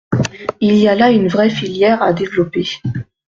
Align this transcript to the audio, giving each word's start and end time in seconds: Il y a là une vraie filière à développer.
Il 0.61 0.73
y 0.77 0.87
a 0.87 0.95
là 0.95 1.11
une 1.11 1.27
vraie 1.27 1.51
filière 1.51 2.01
à 2.01 2.11
développer. 2.11 2.65